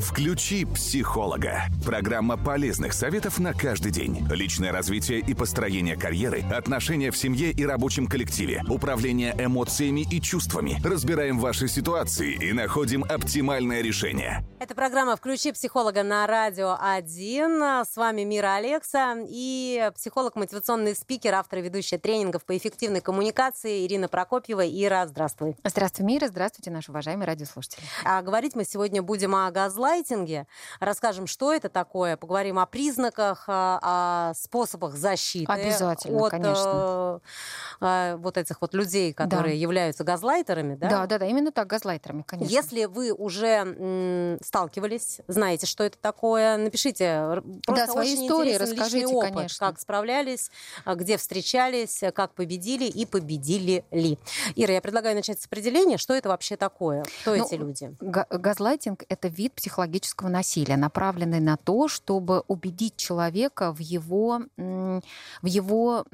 [0.00, 1.62] Включи психолога.
[1.84, 4.26] Программа полезных советов на каждый день.
[4.30, 10.78] Личное развитие и построение карьеры, отношения в семье и рабочем коллективе, управление эмоциями и чувствами.
[10.84, 14.44] Разбираем ваши ситуации и находим оптимальное решение.
[14.60, 17.84] Это программа «Включи психолога» на Радио 1.
[17.86, 23.86] С вами Мира Алекса и психолог, мотивационный спикер, автор и ведущая тренингов по эффективной коммуникации
[23.86, 24.66] Ирина Прокопьева.
[24.66, 25.56] Ира, здравствуй.
[25.64, 26.26] Здравствуй, Мира.
[26.28, 27.82] Здравствуйте, наши уважаемые радиослушатели.
[28.04, 29.85] А говорить мы сегодня будем о газлайтинге.
[30.80, 35.50] Расскажем, что это такое, поговорим о признаках, о способах защиты.
[35.52, 37.20] Обязательно, от, конечно.
[37.80, 39.60] Э, вот этих вот людей, которые Да.
[39.60, 40.88] являются газлайтерами, да?
[40.88, 42.52] Да, да, да, именно так, газлайтерами, конечно.
[42.52, 47.42] Если вы уже м, сталкивались, знаете, что это такое, напишите.
[47.64, 49.66] Просто Да, свои очень истории расскажите, опыт, конечно.
[49.66, 50.50] Как справлялись,
[50.84, 54.18] а, где встречались, как победили и победили ли.
[54.54, 57.94] Ира, я предлагаю начать с определения, что это вообще такое, кто Ну, эти люди.
[58.00, 65.46] Га- Газлайтинг– это вид психологического насилия, направленный на то, чтобы убедить человека в его, в
[65.46, 66.04] его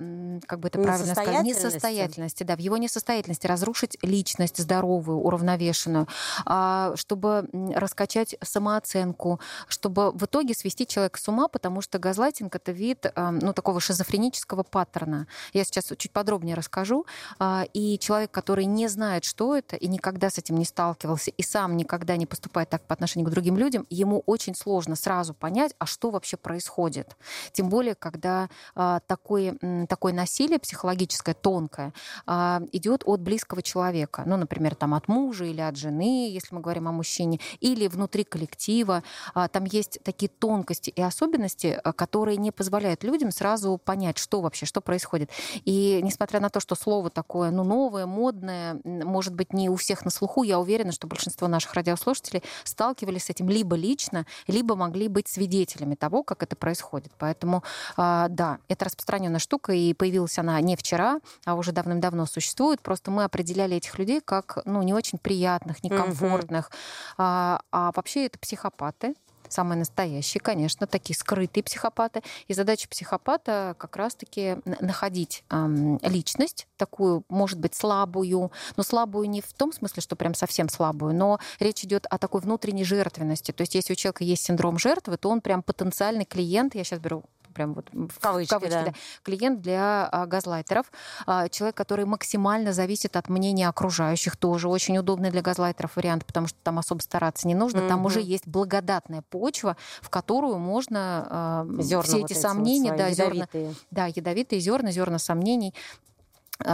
[0.46, 2.42] как бы это правильно сказать, Несостоятельности?
[2.42, 6.08] да, в его несостоятельности, разрушить личность здоровую, уравновешенную,
[6.44, 9.38] а, чтобы раскачать самооценку,
[9.69, 13.78] чтобы в итоге свести человека с ума, потому что газлайтинг– это вид а, ну, такого
[13.80, 15.28] шизофренического паттерна.
[15.52, 17.06] Я сейчас чуть подробнее расскажу.
[17.38, 21.42] А, И человек, который не знает, что это, и никогда с этим не сталкивался, и
[21.44, 25.75] сам никогда не поступает так по отношению к другим людям, ему очень сложно сразу понять,
[25.78, 27.17] а что вообще происходит.
[27.53, 29.56] Тем более, когда а, такое,
[29.89, 31.92] такое насилие психологическое, тонкое,
[32.27, 34.22] а, идет от близкого человека.
[34.27, 38.25] Ну, например, там от мужа или от жены, если мы говорим о мужчине, или внутри
[38.25, 39.03] коллектива.
[39.34, 44.41] А, Там есть такие тонкости и особенности, а, которые не позволяют людям сразу понять, что
[44.41, 45.31] вообще, что происходит.
[45.64, 50.05] И несмотря на то, что слово такое, ну, новое, модное, может быть, не у всех
[50.05, 55.08] на слуху, я уверена, что большинство наших радиослушателей сталкивались с этим либо лично, либо могли
[55.08, 57.12] быть свидетелями того, как это происходит.
[57.18, 57.62] Поэтому,
[57.96, 62.81] а, да, это распространенная штука, и появилась она не вчера, а уже давным-давно существует.
[62.81, 66.70] Просто мы определяли этих людей как, ну, не очень приятных, некомфортных.
[67.19, 69.14] А, а вообще это психопаты,
[69.52, 72.22] самые настоящие, конечно, такие скрытые психопаты.
[72.48, 79.40] И задача психопата как раз-таки находить ам, личность, такую, может быть, слабую, но слабую не
[79.40, 83.52] в том смысле, что прям совсем слабую, но речь идет о такой внутренней жертвенности.
[83.52, 86.98] То есть если у человека есть синдром жертвы, то он прям потенциальный клиент, я сейчас
[86.98, 88.92] беру прям вот в кавычки, да.
[89.22, 90.90] клиент для а, газлайтеров,
[91.26, 96.46] А, человек, который максимально зависит от мнения окружающих, тоже очень удобный для газлайтеров вариант, потому
[96.48, 98.06] что там особо стараться не нужно, там Мгм.
[98.06, 103.10] уже есть благодатная почва, в которую можно а, Зерна все вот эти вот сомнения, да,
[103.10, 103.74] зерна, ядовитые.
[103.90, 105.74] да, ядовитые зерна, зерна сомнений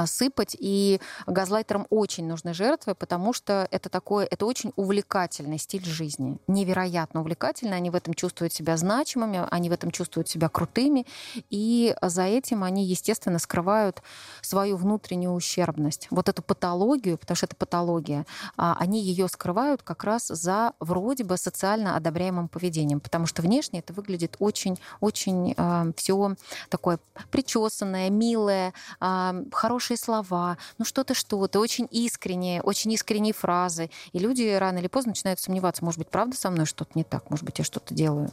[0.04, 0.56] сыпать.
[0.58, 6.38] И газлайтерам очень нужны жертвы, потому что это такое, это очень увлекательный стиль жизни.
[6.46, 7.76] Невероятно увлекательный.
[7.76, 11.06] Они в этом чувствуют себя значимыми, они в этом чувствуют себя крутыми.
[11.50, 14.02] И за этим они, естественно, скрывают
[14.42, 16.08] свою внутреннюю ущербность.
[16.10, 21.24] Вот эту патологию, потому что это патология, а, они ее скрывают как раз за вроде
[21.24, 25.54] бы социально одобряемым поведением, потому что внешне это выглядит очень-очень
[25.96, 26.36] все
[26.68, 26.98] такое
[27.30, 29.34] причесанное, милое, а,
[29.78, 33.90] хорошие слова, ну что-то, что-то, очень искреннее, очень искренние фразы.
[34.12, 37.30] И люди рано или поздно начинают сомневаться, может быть, правда со мной что-то не так,
[37.30, 38.32] может быть, я что-то делаю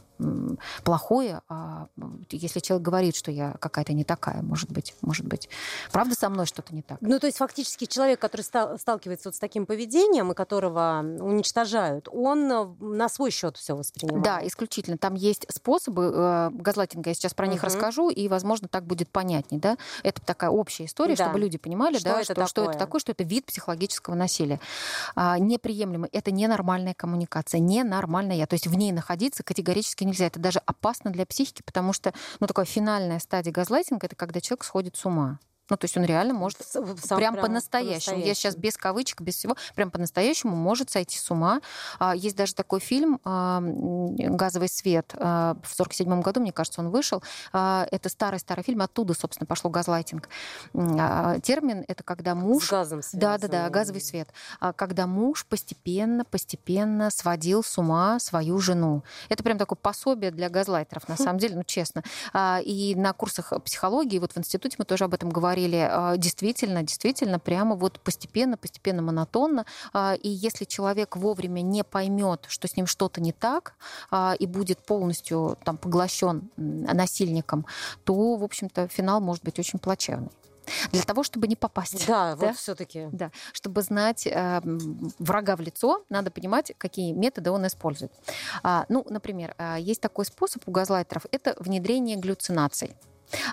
[0.83, 1.87] плохое, а
[2.31, 5.49] если человек говорит, что я какая-то не такая, может быть, может быть,
[5.91, 6.97] правда со мной что-то не так.
[7.01, 12.07] Ну, то есть фактически человек, который ста- сталкивается вот с таким поведением и которого уничтожают,
[12.11, 14.23] он э, на свой счет все воспринимает.
[14.23, 14.97] Да, исключительно.
[14.97, 17.65] Там есть способы э, газлайтинга, я сейчас про них Мгм.
[17.67, 19.59] расскажу, и, возможно, так будет понятней.
[19.59, 19.77] Да?
[20.03, 21.24] Это такая общая история, Да.
[21.25, 22.79] Чтобы люди понимали, Что да, это что, что это такое?
[22.79, 24.59] такое, что это вид психологического насилия.
[25.15, 26.09] А, неприемлемый.
[26.11, 28.45] Это ненормальная коммуникация, ненормальная.
[28.47, 30.27] То есть в ней находиться категорически нельзя.
[30.27, 34.63] Это даже опасно для психики, потому что ну, такая финальная стадия газлайтинга– это когда человек
[34.63, 35.39] сходит с ума.
[35.69, 38.19] Ну, то есть он реально может сам прям, прям по-настоящему.
[38.19, 41.61] Я сейчас без кавычек, без всего, прям по-настоящему может сойти с ума.
[41.99, 45.13] А, Есть даже такой фильм а, «Газовый свет».
[45.17, 47.23] а, В 47 году, мне кажется, он вышел.
[47.51, 48.81] Это старый-старый фильм.
[48.81, 50.29] Оттуда, собственно, пошло газлайтинг.
[50.73, 52.65] Термин— это когда муж...
[52.65, 53.71] С газом Да, да, да, связанный.
[53.71, 54.29] газовый свет.
[54.75, 59.03] Когда муж постепенно, постепенно сводил с ума свою жену.
[59.29, 62.03] Это прям такое пособие для газлайтеров, на самом деле, ну честно.
[62.63, 67.39] И на курсах психологии, вот в институте мы тоже об этом говорили, а, действительно, действительно,
[67.39, 69.65] прямо вот постепенно, постепенно, монотонно.
[69.93, 73.75] А, И если человек вовремя не поймет, что с ним что-то не так,
[74.11, 77.65] а, и будет полностью там поглощен насильником,
[78.03, 80.29] то, в общем-то, финал может быть очень плачевный.
[80.91, 82.07] Для того, чтобы не попасть.
[82.07, 82.47] Да, да?
[82.47, 83.07] вот все-таки.
[83.11, 84.61] Да, чтобы знать э,
[85.19, 88.11] врага в лицо, надо понимать, какие методы он использует.
[88.63, 92.95] А, ну, например, есть такой способ у газлайтеров, это внедрение глюцинаций.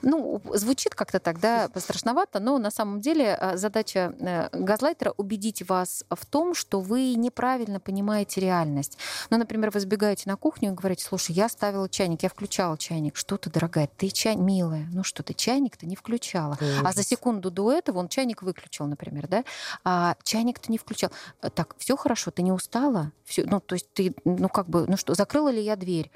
[0.03, 6.05] Ну, звучит как-то тогда страшновато, но на самом деле э, задача э, газлайтера убедить вас
[6.11, 8.99] в том, что вы неправильно понимаете реальность.
[9.31, 13.17] Ну, например, вы сбегаете на кухню и говорите, слушай, я ставила чайник, я включала чайник.
[13.17, 16.57] Что ты, дорогая, ты чай, милая, ну что ты, чайник-то не включала.
[16.61, 16.83] Ужас.
[16.85, 19.45] А за секунду до этого он чайник выключил, например, да?
[19.85, 21.11] А чайник-то не включал.
[21.55, 23.13] Так, все хорошо, ты не устала?
[23.25, 26.11] Все, ну, то есть ты, ну, как бы, ну что, закрыла ли я дверь?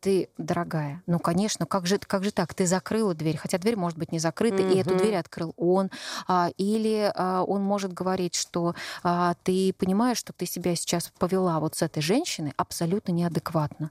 [0.00, 2.54] Ты, дорогая, ну, конечно, как же, как же так?
[2.54, 4.74] Ты закрыла дверь, хотя дверь может быть не закрыта, mm-hmm.
[4.74, 5.90] и эту дверь открыл он.
[6.26, 11.60] А, или а, он может говорить, что а, ты понимаешь, что ты себя сейчас повела
[11.60, 13.90] вот с этой женщиной абсолютно неадекватно.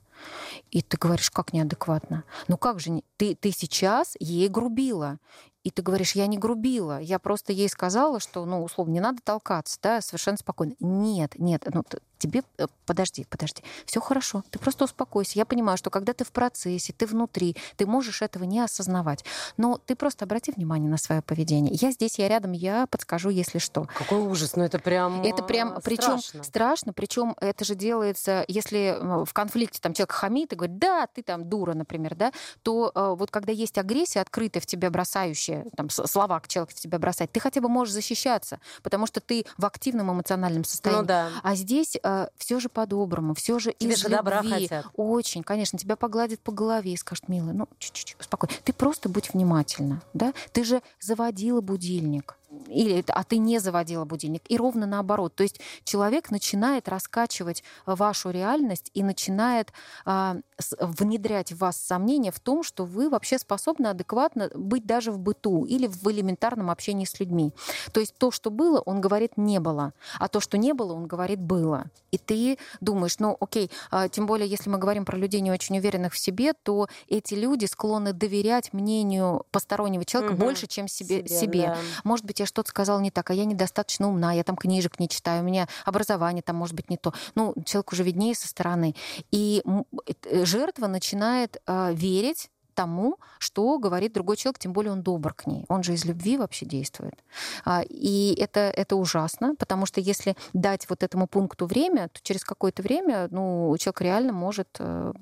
[0.70, 2.24] И ты говоришь, как неадекватно?
[2.48, 5.18] Ну как же, ты, ты сейчас ей грубила.
[5.62, 9.18] И ты говоришь, я не грубила, я просто ей сказала, что, ну, условно, не надо
[9.22, 10.74] толкаться, да, совершенно спокойно.
[10.80, 11.84] Нет, нет, ну,
[12.20, 15.38] тебе, э, подожди, подожди, все хорошо, ты просто успокойся.
[15.38, 19.24] Я понимаю, что когда ты в процессе, ты внутри, ты можешь этого не осознавать.
[19.56, 21.74] Но ты просто обрати внимание на свое поведение.
[21.74, 23.88] Я здесь, я рядом, я подскажу, если что.
[23.96, 28.96] Какой ужас, ну это прям Это прям, причем страшно, страшно причем это же делается, если
[29.24, 33.14] в конфликте там человек хамит и говорит, да, ты там дура, например, да, то э,
[33.16, 37.30] вот когда есть агрессия открытая в тебя бросающая, следующее, там, слова человек в тебя бросать,
[37.32, 41.02] ты хотя бы можешь защищаться, потому что ты в активном эмоциональном состоянии.
[41.02, 41.28] Ну, да.
[41.42, 44.86] А здесь э, все же по-доброму, все же Тебе из же добра хотят.
[44.96, 48.56] Очень, конечно, тебя погладят по голове и скажут, милая, ну, чуть-чуть, успокойся.
[48.64, 50.32] Ты просто будь внимательна, да?
[50.52, 52.36] Ты же заводила будильник
[52.68, 54.42] или а ты не заводила будильник.
[54.48, 55.34] И ровно наоборот.
[55.34, 59.72] То есть человек начинает раскачивать вашу реальность и начинает
[60.04, 60.36] а,
[60.78, 65.64] внедрять в вас сомнения в том, что вы вообще способны адекватно быть даже в быту
[65.64, 67.52] или в элементарном общении с людьми.
[67.92, 69.92] То есть то, что было, он говорит, не было.
[70.18, 71.86] А то, что не было, он говорит, было.
[72.10, 75.78] И ты думаешь, ну окей, а, тем более, если мы говорим про людей не очень
[75.78, 80.42] уверенных в себе, то эти люди склонны доверять мнению постороннего человека угу.
[80.42, 81.26] больше, чем себе.
[81.26, 81.28] себе.
[81.28, 81.66] себе.
[81.66, 81.78] Да.
[82.04, 85.08] Может быть, я что-то сказала не так, а я недостаточно умна, я там книжек не
[85.08, 87.12] читаю, у меня образование там может быть не то.
[87.34, 88.94] Ну, человек уже виднее со стороны.
[89.30, 89.62] И
[90.24, 95.46] э, жертва начинает э, верить тому, что говорит другой человек, тем более он добр к
[95.46, 95.66] ней.
[95.68, 97.14] Он же из любви вообще действует.
[97.66, 102.42] А, и это, это ужасно, потому что если дать вот этому пункту время, то через
[102.42, 105.12] какое-то время ну, человек реально может э,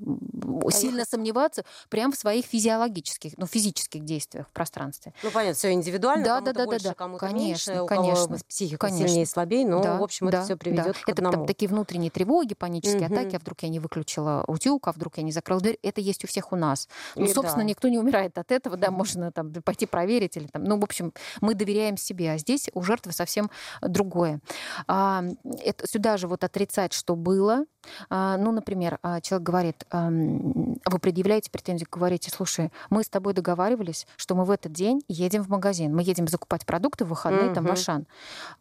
[0.71, 5.13] сильно сомневаться прямо в своих физиологических, ну, физических действиях в пространстве.
[5.25, 6.95] Ну, понятно, все индивидуально, да, кому-то да, да, больше, да, да.
[6.95, 9.09] кому-то конечно, меньше, у конечно, кого психика конечно.
[9.09, 10.93] сильнее и слабее, но, да, в общем, да, это все приведет да.
[10.93, 11.47] к это одному.
[11.47, 13.15] такие внутренние тревоги, панические угу.
[13.15, 15.79] атаки, а вдруг я не выключила утюг, а вдруг я не закрыла дверь.
[15.83, 16.89] Это есть у всех у нас.
[17.17, 17.63] Ну, и собственно, да.
[17.63, 21.13] никто не умирает от этого, да, можно там пойти проверить или там, ну, в общем,
[21.41, 23.51] мы доверяем себе, а здесь у жертвы совсем
[23.83, 24.41] другое.
[24.87, 25.25] А,
[25.65, 27.65] это, сюда же вот отрицать, что было,
[28.11, 33.35] а, ну, например, а, человек говорит, а, вы предъявляете претензию, говорите, слушай, мы с тобой
[33.35, 37.51] договаривались, что мы в этот день едем в магазин, мы едем закупать продукты в выходные,
[37.51, 37.55] mm-hmm.
[37.55, 38.07] там, в Ашан.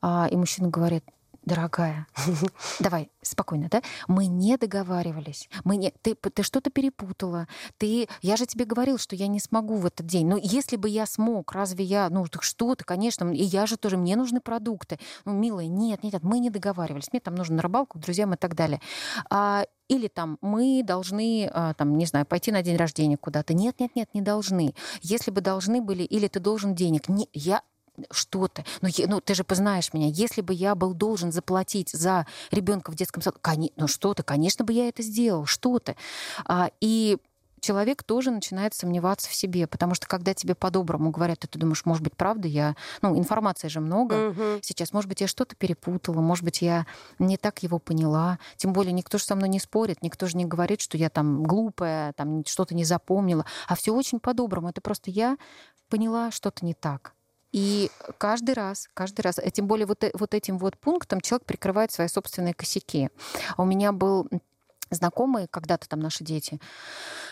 [0.02, 1.04] А, и мужчина говорит,
[1.48, 2.08] дорогая,
[2.80, 3.82] давай, спокойно, да?
[4.08, 5.50] Мы не договаривались.
[5.64, 5.92] Мы не...
[6.02, 7.48] Ты, ты что-то перепутала.
[7.78, 8.08] Ты...
[8.22, 10.28] Я же тебе говорил, что я не смогу в этот день.
[10.28, 12.10] Но если бы я смог, разве я...
[12.10, 13.32] Ну, так что ты, конечно.
[13.32, 13.98] И я же тоже...
[13.98, 15.00] Мне нужны продукты.
[15.24, 17.12] Ну, милая, нет, нет, нет, мы не договаривались.
[17.12, 18.82] Мне там нужно на рыбалку к друзьям и так далее.
[19.30, 23.54] А, или там мы должны, а, там, не знаю, пойти на день рождения куда-то.
[23.54, 24.76] Нет, нет, нет, не должны.
[25.02, 27.08] Если бы должны были, или ты должен денег.
[27.08, 27.62] Не, я
[28.12, 32.28] что ты, ну, ну ты же познаешь меня, если бы я был должен заплатить за
[32.52, 33.40] ребенка в детском саду,
[33.76, 35.96] ну что ты, конечно бы я это сделал, что ты.
[36.46, 37.18] А, и
[37.60, 42.04] человек тоже начинает сомневаться в себе, потому что когда тебе по-доброму говорят, ты думаешь, может
[42.04, 44.60] быть, правда, я, ну, информации же много угу.
[44.62, 46.86] сейчас, может быть, я что-то перепутала, может быть, я
[47.20, 50.46] не так его поняла, тем более никто же со мной не спорит, никто же не
[50.46, 55.12] говорит, что я там глупая, там что-то не запомнила, а все очень по-доброму, это просто
[55.12, 55.38] я
[55.90, 57.14] поняла что-то не так.
[57.52, 61.46] И каждый раз, каждый раз, э, тем более вот, э, вот этим вот пунктом человек
[61.46, 63.10] прикрывает свои собственные косяки.
[63.58, 64.28] У меня был
[64.90, 66.60] знакомые, когда-то там наши дети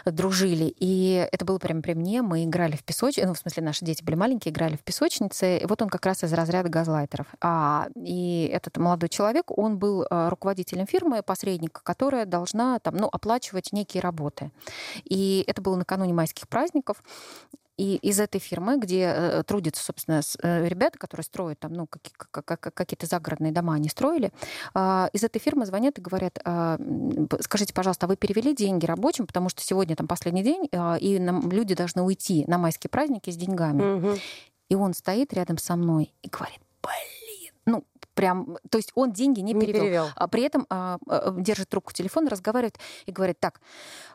[0.05, 3.85] дружили, и это было прямо при мне, мы играли в песочнице, ну, в смысле, наши
[3.85, 7.27] дети были маленькие, играли в песочнице, и вот он как раз из разряда газлайтеров.
[7.41, 13.07] А, и этот молодой человек, он был э, руководителем фирмы, посредника, которая должна там, ну,
[13.11, 14.51] оплачивать некие работы.
[15.05, 17.01] И это было накануне майских праздников,
[17.77, 23.05] и из этой фирмы, где э, трудятся, собственно, э, ребята, которые строят там, ну, какие-то
[23.05, 24.31] загородные дома, они строили,
[24.73, 26.77] а, из этой фирмы звонят и говорят, а,
[27.41, 31.19] скажите, пожалуйста, а вы перевели деньги рабочим, потому что сегодня там последний день, а, и
[31.19, 33.97] нам люди должны уйти на майские праздники с деньгами.
[33.97, 34.17] Угу.
[34.69, 37.83] И он стоит рядом со мной и говорит, блин, ну,
[38.15, 39.83] прям, то есть он деньги не, Не перевел.
[39.83, 40.07] перевел.
[40.15, 43.61] А при этом а, а, держит трубку телефона, разговаривает и говорит, так,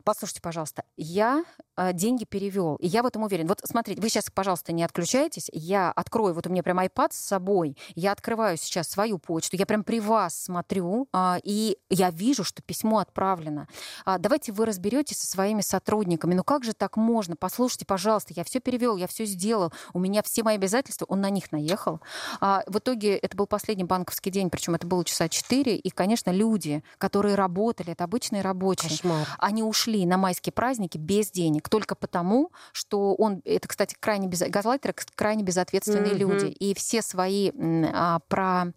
[0.03, 1.45] послушайте, пожалуйста, я
[1.77, 3.47] а, деньги перевел, и я в этом уверен.
[3.47, 7.19] Вот смотрите, вы сейчас, пожалуйста, не отключайтесь, я открою, вот у меня прям iPad с
[7.19, 12.43] собой, я открываю сейчас свою почту, я прям при вас смотрю, а, и я вижу,
[12.43, 13.69] что письмо отправлено.
[14.05, 16.35] А, давайте вы разберетесь со своими сотрудниками.
[16.35, 17.37] Ну как же так можно?
[17.37, 21.31] Послушайте, пожалуйста, я все перевел, я все сделал, у меня все мои обязательства, он на
[21.31, 22.01] них наехал.
[22.41, 26.31] А, в итоге это был последний банковский день, причем это было часа 4, и, конечно,
[26.31, 29.27] люди, которые работали, это обычные рабочие, Кошмар.
[29.39, 34.41] они ушли на майские праздники без денег только потому, что он, это, кстати, крайне без,
[34.49, 36.19] газлайтеры крайне безответственные Мгм.
[36.21, 37.51] люди, и все свои
[37.93, 38.73] а, про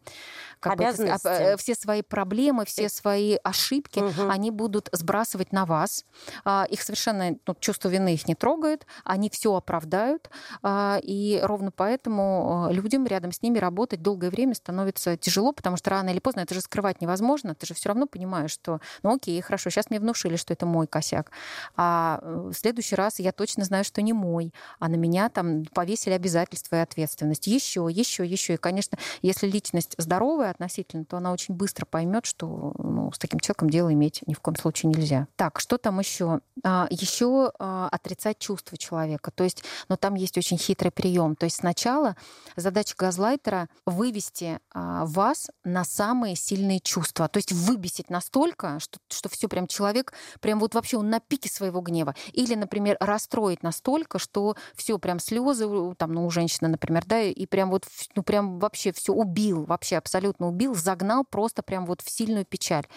[0.60, 1.27] как бы Обязанности.
[1.27, 4.32] а, э, все свои проблемы, все свои ошибки, Мгм.
[4.32, 6.05] они будут сбрасывать на вас.
[6.46, 10.29] А, Их совершенно ну, чувство вины их не трогает, они все оправдают,
[10.62, 15.77] а, и ровно поэтому а, людям рядом с ними работать долгое время становится тяжело, потому
[15.77, 19.15] что рано или поздно это же скрывать невозможно, ты же все равно понимаешь, что, ну
[19.15, 21.31] окей, хорошо, сейчас мне внушили, что это мой косяк,
[21.75, 25.65] а э, в следующий раз я точно знаю, что не мой, а на меня там
[25.65, 27.48] повесили обязательства и ответственность.
[27.48, 28.53] Еще, еще, еще.
[28.55, 33.39] И, конечно, если личность здоровая относительно, то она очень быстро поймет, что ну, с таким
[33.39, 35.27] человеком дело иметь ни в коем случае нельзя.
[35.36, 36.41] Так, что там еще?
[36.63, 39.31] А, еще а, отрицать чувства человека.
[39.31, 41.36] То есть, ну, там есть очень хитрый прием.
[41.36, 42.15] То есть сначала
[42.55, 47.27] задача газлайтера вывести а, вас на самые сильные чувства.
[47.27, 51.50] То есть выбесить настолько, что, что все прям человек, прям вот вообще он на пике
[51.50, 52.15] своего гнева.
[52.31, 57.45] Или, например, расстроить настолько, что все прям слезы, там, ну, у женщины, например, да, и
[57.45, 57.85] прям вот,
[58.15, 62.88] ну, прям вообще все убил, вообще абсолютно убил, загнал просто прям вот в сильную печаль.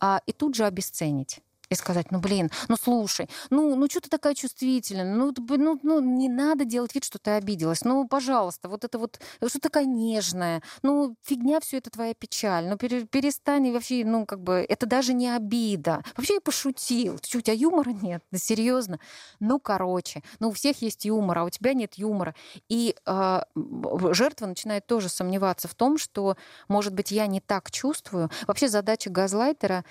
[0.00, 1.40] А, и тут же обесценить.
[1.72, 6.00] И сказать, ну блин, ну слушай, ну, ну что ты такая чувствительная, ну, ну, ну
[6.00, 9.86] не надо делать вид, что ты обиделась, ну пожалуйста, вот это вот, что ты такая
[9.86, 14.84] нежная, ну фигня все это твоя печаль, ну пере- перестань вообще, ну как бы, это
[14.86, 18.98] даже не обида, вообще я пошутил, что у тебя юмора нет, да серьезно,
[19.40, 22.34] ну короче, ну у всех есть юмор, а у тебя нет юмора,
[22.68, 26.36] и м, жертва начинает тоже сомневаться в том, что,
[26.68, 28.30] может быть, я не так чувствую.
[28.46, 29.84] Вообще задача газлайтера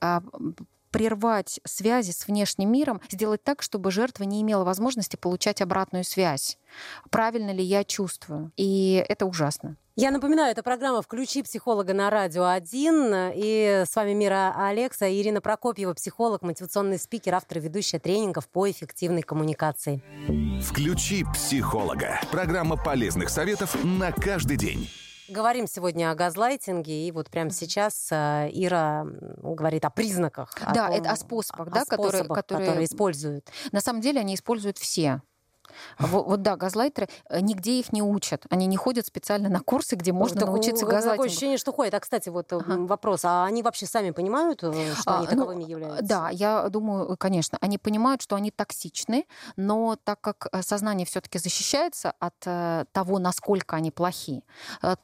[0.00, 0.22] а,
[0.90, 6.58] прервать связи с внешним миром, сделать так, чтобы жертва не имела возможности получать обратную связь.
[7.10, 8.52] Правильно ли я чувствую?
[8.56, 9.76] И это ужасно.
[9.98, 13.32] Я напоминаю, это программа «Включи психолога» на Радио 1.
[13.34, 18.70] И с вами Мира Алекса, Ирина Прокопьева, психолог, мотивационный спикер, автор и ведущая тренингов по
[18.70, 20.02] эффективной коммуникации.
[20.62, 22.20] Включи психолога.
[22.30, 24.86] Программа полезных советов на каждый день.
[25.28, 29.04] Говорим сегодня о газлайтинге, и вот прямо сейчас э, Ира
[29.42, 30.54] говорит о признаках.
[30.72, 33.48] Да, том- это о способах, о да, которые- способах, которые- которые используют.
[33.72, 35.22] На самом деле они используют все.
[35.98, 38.44] Вот, вот да, газлайтеры, э, нигде их не учат.
[38.50, 41.26] Они не ходят специально на курсы, где можно Такое- научиться Такое газлайтингу.
[41.26, 41.94] ощущение, что ходит.
[41.94, 42.78] А, кстати, вот э, Ага.
[42.86, 46.04] вопрос, а они вообще сами понимают, э, что А, они ну, таковыми являются?
[46.04, 52.12] Да, я думаю, конечно, они понимают, что они токсичны, но так как сознание все-таки защищается
[52.18, 52.38] от
[52.92, 54.42] того, насколько они плохи,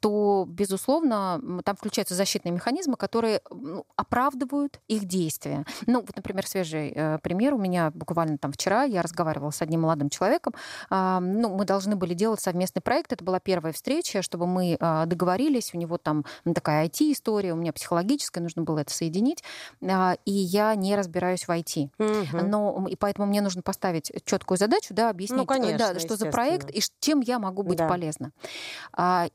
[0.01, 5.65] то, безусловно, там включаются защитные механизмы, которые ну, оправдывают их действия.
[5.87, 6.93] Ну, вот, например, свежий
[7.23, 7.55] пример.
[7.55, 10.52] У меня буквально там вчера я разговаривала с одним молодым человеком.
[10.91, 13.13] А, Ну, мы должны были делать совместный проект.
[13.13, 15.73] Это была первая встреча, чтобы мы а, договорились.
[15.75, 19.43] У него там ну, такая IT-история, у меня психологическая, нужно было это соединить.
[19.83, 21.91] А, И я не разбираюсь в IT.
[21.99, 22.51] Мгм.
[22.51, 26.27] Но и поэтому мне нужно поставить четкую задачу, да, объяснить, Ну, конечно, да, что за
[26.27, 27.89] проект и чем я могу быть Да.
[27.89, 28.33] полезна.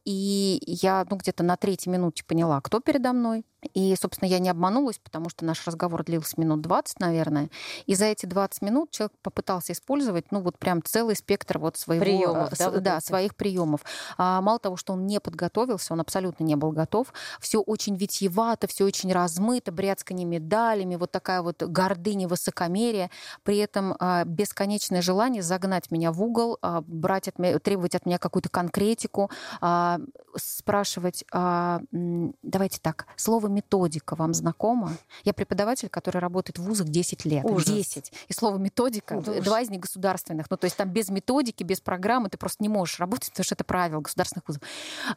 [0.06, 3.44] И я ну, где-то на третьей минуте поняла, кто передо мной.
[3.74, 7.50] И, собственно, я не обманулась, потому что наш разговор длился минут 20, наверное.
[7.88, 12.04] И за эти 20 минут человек попытался использовать, ну, вот прям целый спектр вот своего...
[12.04, 13.82] Приёмов, э, да, с- вот да своих приемов.
[14.18, 17.12] А, мало того, что он не подготовился, он абсолютно не был готов.
[17.40, 23.10] Все очень витьевато, все очень размыто, бряцканье медалями, вот такая вот гордыня, высокомерие.
[23.44, 28.06] При этом а, бесконечное желание загнать меня в угол, а, брать от меня, требовать от
[28.06, 30.00] меня какую-то конкретику, а,
[30.38, 34.92] спрашивать, а, давайте так, слово методика вам знакомо?
[35.24, 37.44] Я преподаватель, который работает в вузах 10 лет.
[37.46, 37.68] Ужас.
[37.68, 38.12] 10.
[38.28, 39.44] И слово методика, Ужас.
[39.44, 40.48] два из них государственных.
[40.50, 43.56] Ну, то есть там без методики, без программы ты просто не можешь работать, потому что
[43.56, 44.62] это правило государственных вузов.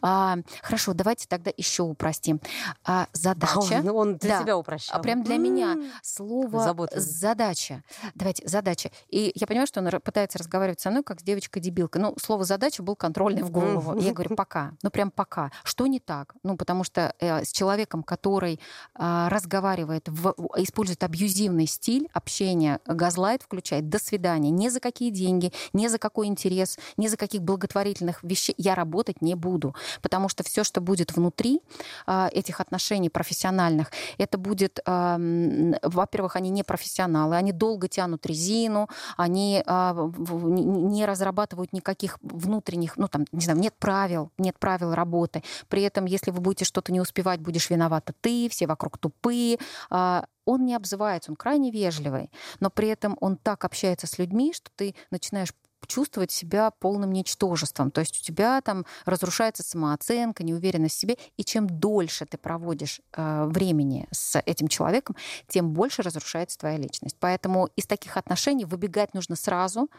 [0.02, 2.40] А, хорошо, давайте тогда еще упростим.
[2.84, 3.80] А, А задача.
[3.80, 4.42] он, он для Да.
[4.42, 4.98] тебя упрощал.
[4.98, 5.90] А прям для меня М.
[6.02, 7.04] слово Заботливый.
[7.04, 7.82] задача.
[8.14, 8.90] Давайте, задача.
[9.08, 12.00] И я понимаю, что он пытается разговаривать со мной как с девочкой-дебилкой.
[12.02, 13.98] Ну, слово задача был контрольный в голову.
[14.00, 14.72] Я говорю, пока.
[14.82, 15.50] Ну, прям этом пока.
[15.64, 16.34] Что не так?
[16.42, 18.58] Ну, потому что э, с человеком, который
[18.98, 25.52] э, разговаривает, в, использует абьюзивный стиль общения, газлайт включает «до свидания», ни за какие деньги,
[25.72, 29.74] ни за какой интерес, ни за каких благотворительных вещей я работать не буду.
[30.02, 31.60] Потому что все, что будет внутри
[32.06, 38.88] э, этих отношений профессиональных, это будет, э, во-первых, они не профессионалы, они долго тянут резину,
[39.16, 45.42] они э, не разрабатывают никаких внутренних, ну там, не знаю, нет правил, нет правил работы.
[45.68, 49.58] При этом, если вы будете что-то не успевать, будешь виновата ты, все вокруг тупые.
[49.90, 52.30] А, он не обзывается, он крайне вежливый,
[52.60, 55.52] но при этом он так общается с людьми, что ты начинаешь
[55.90, 57.90] чувствовать себя полным ничтожеством.
[57.90, 61.16] То есть у тебя там разрушается самооценка, неуверенность в себе.
[61.36, 65.16] И чем дольше ты проводишь э, времени с этим человеком,
[65.48, 67.16] тем больше разрушается твоя личность.
[67.18, 69.90] Поэтому из таких отношений выбегать нужно сразу.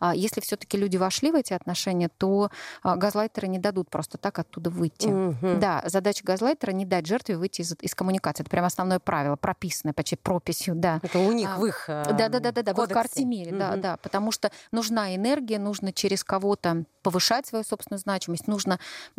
[0.00, 2.50] А если все-таки люди вошли в эти отношения, то
[2.84, 5.08] э, газлайтеры не дадут просто так оттуда выйти.
[5.08, 5.58] Mm-hmm.
[5.60, 8.42] Да, задача газлайтера не дать жертве выйти из, из коммуникации.
[8.42, 10.74] Это прям основное правило, прописанное почти прописью.
[10.74, 11.00] Да.
[11.02, 13.52] Это у них а, в их э, Да, да, да, да, да, в карте мире,
[13.52, 13.58] mm-hmm.
[13.58, 18.78] да, да, потому что нужна энергия энергия, нужно через кого-то повышать свою собственную значимость, нужно...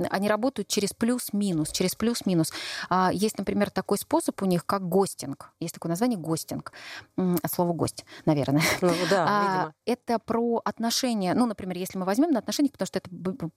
[0.09, 2.51] Они работают через плюс-минус, через плюс-минус.
[2.89, 5.51] А, есть, например, такой способ у них, как гостинг.
[5.59, 6.71] Есть такое название гостинг.
[7.51, 8.61] Слово «гость», наверное.
[8.81, 9.71] Ну, да, а.
[9.85, 11.33] Это про отношения.
[11.33, 13.09] Ну, например, если мы возьмем на отношения, потому что это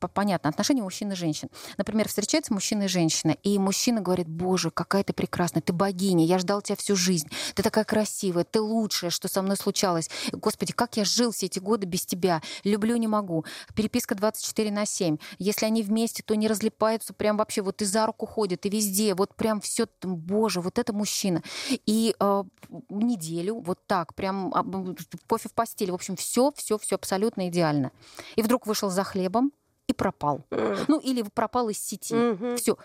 [0.09, 1.49] понятно, отношения мужчин и женщин.
[1.77, 6.39] Например, встречается мужчина и женщина, и мужчина говорит, боже, какая ты прекрасная, ты богиня, я
[6.39, 10.09] ждал тебя всю жизнь, ты такая красивая, ты лучшая, что со мной случалось.
[10.33, 13.45] Господи, как я жил все эти годы без тебя люблю, не могу.
[13.75, 15.19] Переписка 24 на 7.
[15.39, 19.15] Если они вместе, то не разлипаются, прям вообще вот и за руку ходят, и везде,
[19.15, 21.43] вот прям все, боже, вот это мужчина.
[21.87, 22.43] И э,
[22.91, 24.95] неделю вот так, прям э,
[25.27, 27.93] кофе в постели, в общем, все, все, все абсолютно идеально.
[28.37, 29.53] И вдруг вышел за хлебом
[29.87, 30.45] и пропал.
[30.89, 32.57] Ну, или пропал из сети.
[32.57, 32.77] Все.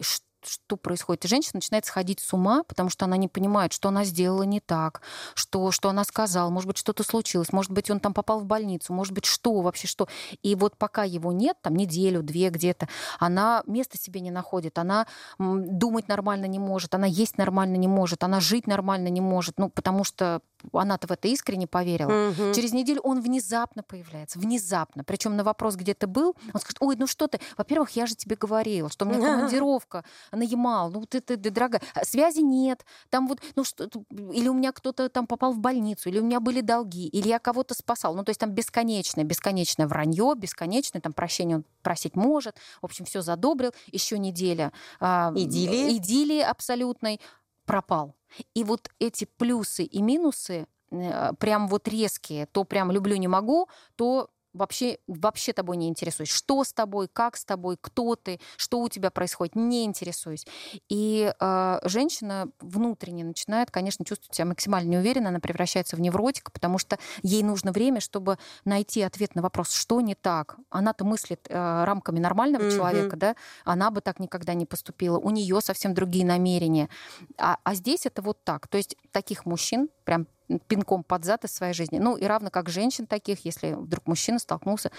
[0.00, 1.24] Что что происходит.
[1.24, 4.60] И женщина начинает сходить с ума, потому что она не понимает, что она сделала не
[4.60, 5.02] так,
[5.34, 8.92] что, что она сказала, может быть, что-то случилось, может быть, он там попал в больницу,
[8.92, 10.08] может быть, что вообще, что.
[10.42, 12.88] И вот пока его нет, там неделю, две где-то,
[13.18, 15.06] она места себе не находит, она
[15.38, 19.68] думать нормально не может, она есть нормально не может, она жить нормально не может, ну,
[19.68, 20.40] потому что
[20.72, 22.30] она-то в это искренне поверила.
[22.30, 22.52] Угу.
[22.52, 25.04] Через неделю он внезапно появляется, внезапно.
[25.04, 28.14] Причем на вопрос, где ты был, он скажет, ой, ну что ты, во-первых, я же
[28.14, 30.04] тебе говорила, что у меня командировка
[30.38, 34.48] на Ямал, ну ты, ты, ты дорогая, а связи нет, там вот, ну что, или
[34.48, 37.74] у меня кто-то там попал в больницу, или у меня были долги, или я кого-то
[37.74, 38.14] спасал.
[38.14, 42.56] Ну то есть там бесконечное, бесконечное вранье, бесконечное, там прощение он просить может.
[42.80, 43.72] В общем, все задобрил.
[43.86, 44.72] Еще неделя.
[45.00, 45.96] Идиллии.
[45.96, 47.20] Идиллии абсолютной
[47.64, 48.14] пропал.
[48.54, 53.68] И вот эти плюсы и минусы э, прям вот резкие, то прям люблю, не могу,
[53.96, 56.30] то вообще, вообще тобой не интересуюсь.
[56.30, 60.46] Что с тобой, как с тобой, кто ты, что у тебя происходит, не интересуюсь.
[60.88, 66.78] И э, женщина внутренне начинает, конечно, чувствовать себя максимально неуверенно, она превращается в невротика, потому
[66.78, 70.56] что ей нужно время, чтобы найти ответ на вопрос, что не так.
[70.70, 72.76] Она-то мыслит э, рамками нормального mm-hmm.
[72.76, 76.88] человека, да, она бы так никогда не поступила, у нее совсем другие намерения.
[77.36, 78.68] А, а здесь это вот так.
[78.68, 80.26] То есть таких мужчин прям
[80.66, 81.98] пинком под зад из своей жизни.
[81.98, 84.90] Ну и равно как женщин таких, если вдруг мужчина столкнулся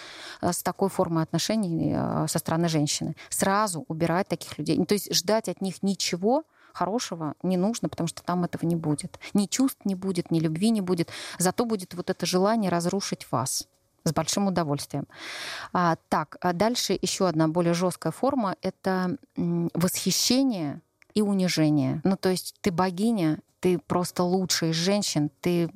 [0.41, 3.15] э, с такой формой отношений э, со стороны женщины.
[3.29, 4.77] Сразу убирать таких людей.
[4.77, 8.75] Ну, то есть ждать от них ничего, хорошего не нужно, потому что там этого не
[8.75, 9.19] будет.
[9.33, 11.09] Ни чувств не будет, ни любви не будет.
[11.37, 13.67] Зато будет вот это желание разрушить вас
[14.03, 15.07] с большим удовольствием.
[15.73, 20.81] А, так, а дальше еще одна более жесткая форма— это восхищение
[21.13, 22.01] и унижение.
[22.03, 25.69] Ну, то есть ты богиня, ты просто лучшая из женщин, ты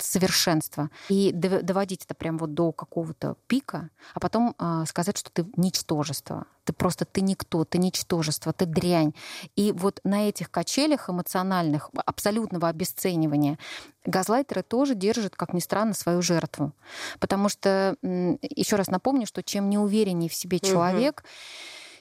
[0.00, 0.90] совершенство.
[1.08, 6.46] И доводить это прям вот до какого-то пика, а потом э, сказать, что ты ничтожество.
[6.64, 9.14] Ты просто, ты никто, ты ничтожество, ты дрянь.
[9.56, 13.58] И вот на этих качелях эмоциональных, абсолютного обесценивания,
[14.06, 16.72] газлайтеры тоже держат, как ни странно, свою жертву.
[17.18, 21.28] Потому что, еще раз напомню, что чем неувереннее в себе человек, угу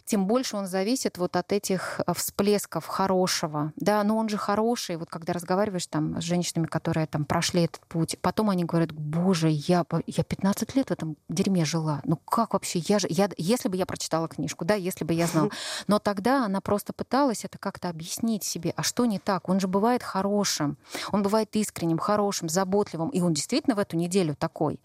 [0.06, 3.74] тем больше он зависит вот от этих э, всплесков хорошего.
[3.78, 4.98] Да, но он же хороший.
[4.98, 9.50] Вот когда разговариваешь там с женщинами, которые там прошли этот путь, потом они говорят, боже,
[9.50, 12.02] я, я 15 лет в этом дерьме жила.
[12.04, 12.80] Ну как вообще?
[12.80, 15.50] Я же, я, если бы я прочитала книжку, да, если бы я знала.
[15.88, 19.48] Но тогда она просто пыталась это как-то объяснить себе, а что не так?
[19.50, 20.78] Он же бывает хорошим,
[21.12, 24.80] он бывает искренним, хорошим, заботливым, и он действительно в эту неделю такой.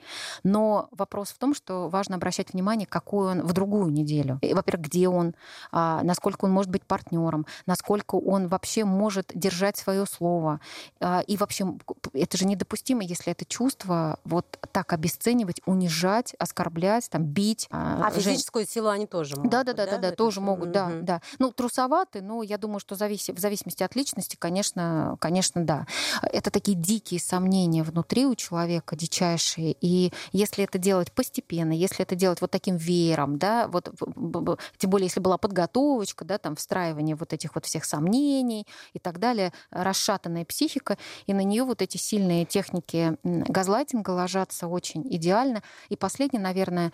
[0.44, 4.38] Но вопрос в том, что важно обращать внимание, какой он в другую неделю.
[4.42, 5.34] Во-первых, где силен,
[5.72, 10.60] а, насколько он может быть партнером, насколько он вообще может держать свое слово.
[11.00, 11.66] А, и вообще
[12.12, 17.68] это же недопустимо, если это чувство вот так обесценивать, унижать, оскорблять, там, бить.
[17.70, 19.50] А, а физическую силу они тоже могут?
[19.50, 21.22] Да, да, да, да, да, тоже могут, да, да.
[21.38, 25.86] Ну, трусоваты, но я думаю, что в зависимости от личности, конечно, конечно, да.
[26.22, 29.76] Это такие дикие сомнения внутри у человека, дичайшие.
[29.80, 33.90] И если это делать постепенно, если это делать вот таким веером, да, вот
[34.78, 39.18] тем более, если была подготовочка, да, там встраивание вот этих вот всех сомнений и так
[39.18, 45.62] далее, расшатанная психика, и на нее вот эти сильные техники газлайтинга ложатся очень идеально.
[45.88, 46.92] И последнее, наверное,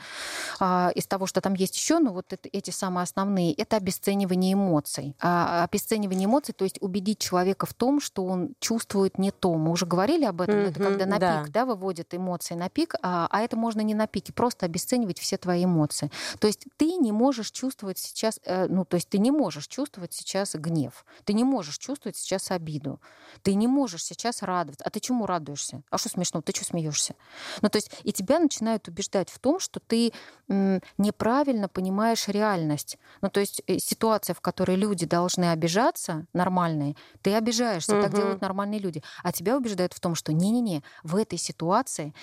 [0.61, 4.55] а, из того, что там есть еще, ну вот это, эти самые основные, это обесценивание
[4.55, 5.17] эмоций.
[5.21, 9.55] А обесценивание эмоций, то есть убедить человека в том, что он чувствует не то.
[9.55, 11.43] Мы уже говорили об этом, mm-hmm, это когда на да.
[11.43, 15.19] пик да, выводят эмоции на пик, а, а это можно не на пике, просто обесценивать
[15.19, 16.11] все твои эмоции.
[16.39, 20.13] То есть ты не можешь чувствовать сейчас, э, ну то есть ты не можешь чувствовать
[20.13, 23.01] сейчас гнев, ты не можешь чувствовать сейчас обиду,
[23.43, 24.85] ты не можешь сейчас радоваться.
[24.85, 25.83] А ты чему радуешься?
[25.91, 26.43] А что смешно?
[26.43, 27.15] Ты что смеешься?
[27.63, 30.13] Ну то есть и тебя начинают убеждать в том, что ты
[30.49, 32.99] неправильно понимаешь реальность.
[33.21, 38.03] Ну то есть э, ситуация, в которой люди должны обижаться, нормальные, ты обижаешься, угу.
[38.03, 39.03] так делают нормальные люди.
[39.23, 42.15] А тебя убеждают в том, что не-не-не, в этой ситуации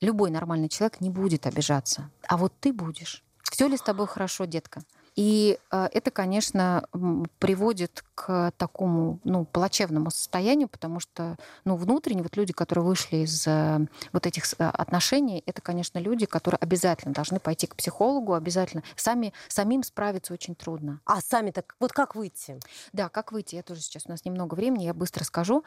[0.00, 3.22] любой нормальный человек не будет обижаться, а вот ты будешь.
[3.50, 4.82] Все ли с тобой хорошо, детка?
[5.16, 6.84] И э, это, конечно,
[7.38, 13.46] приводит к такому ну, плачевному состоянию, потому что ну, внутренне вот люди, которые вышли из
[13.46, 18.82] э, вот этих э, отношений, это, конечно, люди, которые обязательно должны пойти к психологу, обязательно.
[18.96, 21.00] Сами, самим справиться очень трудно.
[21.04, 22.58] А сами так вот как выйти?
[22.92, 23.54] Да, как выйти?
[23.54, 25.64] Я тоже сейчас, у нас немного времени, я быстро скажу.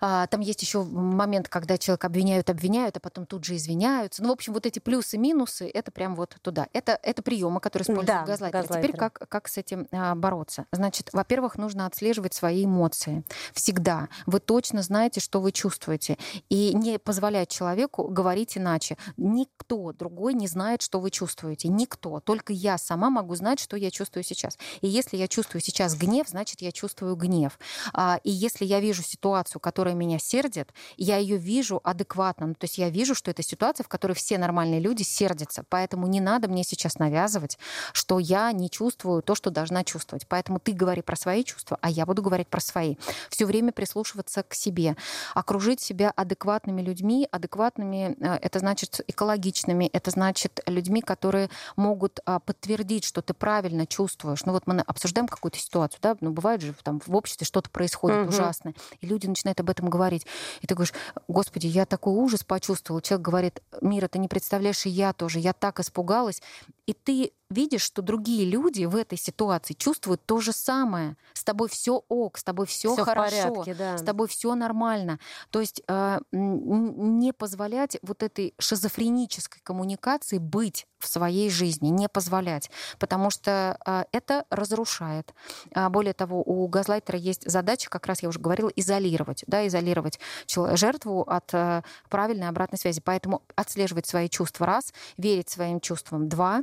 [0.00, 4.22] А, там есть еще момент, когда человек обвиняют, обвиняют, а потом тут же извиняются.
[4.22, 6.68] Ну, в общем, вот эти плюсы-минусы, это прям вот туда.
[6.72, 8.77] Это, это приемы, которые используют да, газлайтеры.
[8.82, 10.66] Теперь как, как с этим а, бороться?
[10.72, 13.24] Значит, во-первых, нужно нужно отслеживать свои эмоции.
[13.52, 14.08] Всегда.
[14.26, 16.16] Вы точно знаете, что вы чувствуете.
[16.48, 18.96] И не позволять человеку говорить иначе.
[19.16, 21.68] Никто другой не знает, что вы чувствуете.
[21.68, 22.20] Никто.
[22.20, 24.58] Только я сама могу знать, что я чувствую сейчас.
[24.80, 27.58] И если я чувствую сейчас гнев, значит, я чувствую гнев.
[27.92, 32.46] А, и если я вижу ситуацию, которая меня сердит, я ее вижу адекватно.
[32.46, 35.64] Ну, то есть я вижу, что это ситуация, в которой все нормальные люди сердятся.
[35.68, 37.58] Поэтому не надо мне сейчас навязывать,
[37.92, 40.26] что я не чувствую то, что должна чувствовать.
[40.26, 42.96] Поэтому ты говори про свои чувства, а я буду говорить про свои.
[43.30, 44.96] Все время прислушиваться к себе,
[45.34, 52.40] окружить себя адекватными людьми, адекватными, э, это значит экологичными, это значит людьми, которые могут а,
[52.40, 54.44] подтвердить, что ты правильно чувствуешь.
[54.44, 58.22] Ну вот мы обсуждаем какую-то ситуацию, да, ну бывает же там в обществе что-то происходит
[58.22, 58.28] угу.
[58.28, 60.26] ужасное, и люди начинают об этом говорить.
[60.60, 60.94] И ты говоришь,
[61.26, 63.00] господи, я такой ужас почувствовал.
[63.00, 66.42] Человек говорит, Мира, ты не представляешь, и я тоже, я так испугалась.
[66.86, 71.16] И ты видишь, что другие люди в этой ситуации чувствуют то же самое.
[71.32, 73.96] С тобой все ок, с тобой все хорошо, порядке, да.
[73.96, 75.18] с тобой все нормально.
[75.50, 82.70] То есть э, не позволять вот этой шизофренической коммуникации быть в своей жизни, не позволять,
[82.98, 85.34] потому что э, это разрушает.
[85.74, 90.18] А более того, у газлайтера есть задача, как раз я уже говорила, изолировать, да, изолировать
[90.48, 93.00] жертву от э, правильной обратной связи.
[93.00, 96.62] Поэтому отслеживать свои чувства раз, верить своим чувствам два,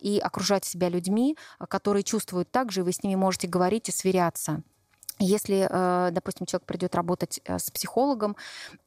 [0.00, 1.36] и окружать себя людьми,
[1.68, 4.62] которые чувствуют так же, и вы с ними можете говорить и сверяться.
[5.20, 8.36] Если, э, допустим, человек придет работать э, с психологом,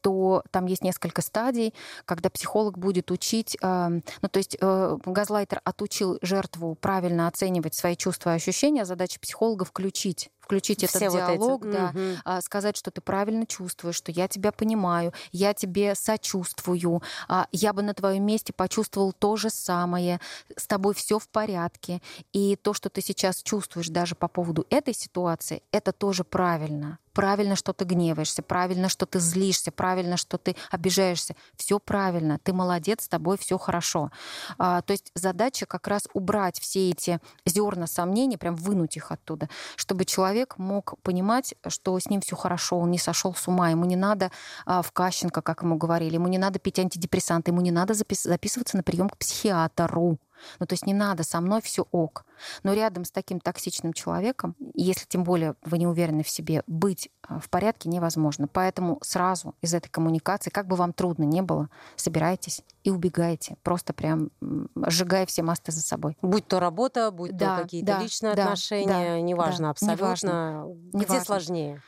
[0.02, 1.74] то там есть несколько стадий,
[2.06, 8.36] когда психолог будет учить, ну то есть газлайтер отучил жертву правильно оценивать свои чувства и
[8.38, 11.72] ощущения, задача психолога включить включить Все этот вот диалог, эти.
[11.72, 12.42] да, угу.
[12.42, 17.82] сказать, что ты правильно чувствуешь, что я тебя понимаю, я тебе сочувствую, а, я бы
[17.82, 20.20] на твоем месте почувствовал то же самое,
[20.58, 22.02] с тобой все в порядке,
[22.34, 27.56] и то, что ты сейчас чувствуешь даже по поводу этой ситуации, это тоже правильно правильно,
[27.56, 31.36] что ты гневаешься, правильно, что ты злишься, правильно, что ты обижаешься.
[31.56, 34.12] Все правильно, ты молодец, с тобой все хорошо.
[34.58, 39.48] А, то есть задача как раз убрать все эти зерна сомнений, прям вынуть их оттуда,
[39.76, 43.86] чтобы человек мог понимать, что с ним все хорошо, он не сошел с ума, ему
[43.86, 44.32] не надо
[44.66, 48.28] а, в Кащенко, как ему говорили, ему не надо пить антидепрессанты, ему не надо запис-
[48.28, 50.18] записываться на прием к психиатру.
[50.60, 52.26] Ну, то есть не надо, со мной все ок.
[52.64, 57.10] Но рядом с таким токсичным человеком, если тем более вы не уверены в себе, быть
[57.28, 58.48] а, в порядке невозможно.
[58.48, 63.58] Поэтому сразу из этой коммуникации, как бы вам трудно не было, собирайтесь и убегайте.
[63.64, 64.30] Просто прям
[64.76, 66.18] сжигая все масты за собой.
[66.22, 70.06] Будь то работа, будь да, то какие-то да, личные да, отношения, да, неважно да, абсолютно.
[70.06, 70.66] Неважно.
[70.94, 71.26] Где неважно.
[71.26, 71.82] сложнее?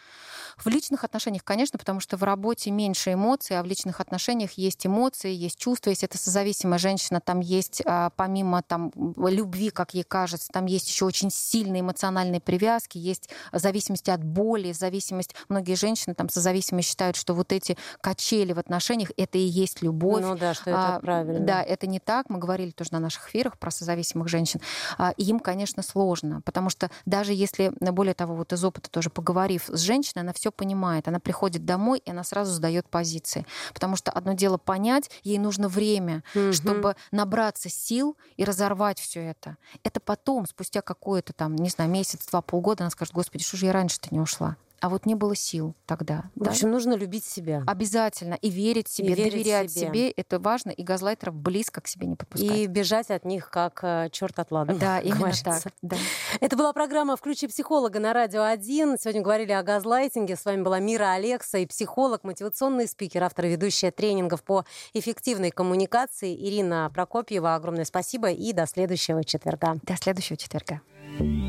[0.57, 4.85] В личных отношениях, конечно, потому что в работе меньше эмоций, а в личных отношениях есть
[4.87, 5.89] эмоции, есть чувства.
[5.89, 10.87] Если это созависимая женщина, там есть, а, помимо там, любви, как ей кажется, там есть
[10.87, 15.35] еще очень сильные эмоциональные привязки, есть зависимости от боли, зависимость...
[15.49, 20.21] Многие женщины там созависимые считают, что вот эти качели в отношениях— это и есть любовь.
[20.23, 21.39] Ну да, что это а, правильно.
[21.39, 22.29] Да, это не так.
[22.29, 24.61] Мы говорили тоже на наших эфирах про созависимых женщин.
[24.97, 29.65] А, им, конечно, сложно, потому что даже если, более того, вот из опыта тоже поговорив
[29.67, 31.07] с женщиной, она все понимает.
[31.07, 33.45] Она приходит домой, и она сразу сдает позиции.
[33.73, 36.53] Потому что одно дело понять, ей нужно время, угу.
[36.53, 39.57] чтобы набраться сил и разорвать все это.
[39.83, 43.65] Это потом, спустя какое-то там, не знаю, месяц, два, полгода, она скажет, господи, что же
[43.65, 44.57] я раньше-то не ушла?
[44.79, 46.25] А вот не было сил тогда.
[46.35, 46.73] В общем, да?
[46.73, 47.63] нужно любить себя.
[47.65, 48.35] Обязательно.
[48.35, 49.87] И верить себе, и верить доверять себе.
[49.87, 50.11] себе.
[50.11, 50.71] Это важно.
[50.71, 52.57] И газлайтеров близко к себе не подпускать.
[52.57, 54.77] И бежать от них, как э, черт от ладана.
[54.79, 55.63] Да, именно так.
[55.81, 55.97] Да.
[56.39, 58.97] Это была программа «Включи психолога» на Радио 1.
[58.99, 60.35] Сегодня говорили о газлайтинге.
[60.35, 65.51] С вами была Мира Алекса и психолог, мотивационный спикер, автор и ведущая тренингов по эффективной
[65.51, 67.55] коммуникации Ирина Прокопьева.
[67.55, 69.75] Огромное спасибо и до следующего четверга.
[69.83, 70.81] До следующего четверга.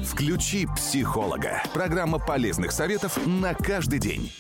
[0.05, 1.63] Включи психолога.
[1.73, 4.31] Программа полезных советов на каждый день.